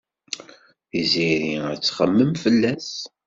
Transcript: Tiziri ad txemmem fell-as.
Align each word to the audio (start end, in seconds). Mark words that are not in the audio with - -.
Tiziri 0.89 1.53
ad 1.71 1.79
txemmem 1.79 2.31
fell-as. 2.43 2.89